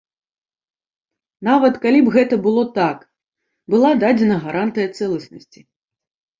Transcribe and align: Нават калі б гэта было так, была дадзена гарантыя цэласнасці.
Нават 1.47 1.77
калі 1.83 1.99
б 2.07 2.15
гэта 2.17 2.41
было 2.49 2.63
так, 2.79 2.97
была 3.77 3.95
дадзена 4.07 4.41
гарантыя 4.49 4.87
цэласнасці. 4.99 5.61